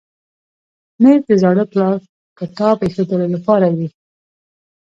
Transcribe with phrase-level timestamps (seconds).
[1.01, 1.97] مېز د زاړه پلار
[2.39, 3.87] کتاب ایښودلو لپاره وي.